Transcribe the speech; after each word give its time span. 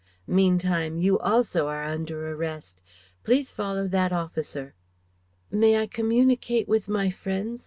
Meantime, 0.25 0.97
you 0.97 1.19
also 1.19 1.67
are 1.67 1.83
under 1.83 2.31
arrest. 2.33 2.81
Please 3.23 3.51
follow 3.51 3.87
that 3.87 4.11
officer." 4.11 4.73
"May 5.51 5.77
I 5.77 5.85
communicate 5.85 6.67
with 6.67 6.87
my 6.87 7.11
friends?" 7.11 7.59